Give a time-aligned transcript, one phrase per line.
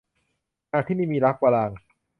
[0.71, 1.77] หากที่นี่มีรัก- วรางค์